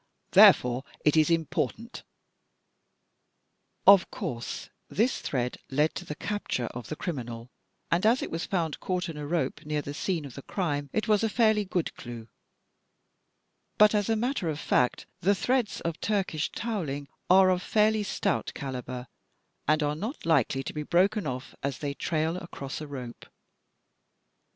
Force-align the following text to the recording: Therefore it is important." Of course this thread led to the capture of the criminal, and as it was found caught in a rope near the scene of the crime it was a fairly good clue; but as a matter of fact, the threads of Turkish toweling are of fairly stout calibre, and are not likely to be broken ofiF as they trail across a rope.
Therefore 0.31 0.83
it 1.05 1.15
is 1.15 1.29
important." 1.29 2.01
Of 3.85 4.09
course 4.09 4.71
this 4.89 5.21
thread 5.21 5.59
led 5.69 5.93
to 5.93 6.05
the 6.05 6.15
capture 6.15 6.65
of 6.65 6.87
the 6.89 6.95
criminal, 6.95 7.51
and 7.91 8.03
as 8.03 8.23
it 8.23 8.31
was 8.31 8.47
found 8.47 8.79
caught 8.79 9.09
in 9.09 9.15
a 9.17 9.27
rope 9.27 9.63
near 9.63 9.83
the 9.83 9.93
scene 9.93 10.25
of 10.25 10.33
the 10.33 10.41
crime 10.41 10.89
it 10.91 11.07
was 11.07 11.21
a 11.23 11.29
fairly 11.29 11.65
good 11.65 11.93
clue; 11.97 12.27
but 13.77 13.93
as 13.93 14.09
a 14.09 14.15
matter 14.15 14.49
of 14.49 14.59
fact, 14.59 15.05
the 15.19 15.35
threads 15.35 15.81
of 15.81 16.01
Turkish 16.01 16.51
toweling 16.51 17.07
are 17.29 17.51
of 17.51 17.61
fairly 17.61 18.01
stout 18.01 18.53
calibre, 18.55 19.07
and 19.67 19.83
are 19.83 19.95
not 19.95 20.25
likely 20.25 20.63
to 20.63 20.73
be 20.73 20.81
broken 20.81 21.25
ofiF 21.27 21.53
as 21.61 21.77
they 21.77 21.93
trail 21.93 22.37
across 22.37 22.81
a 22.81 22.87
rope. 22.87 23.27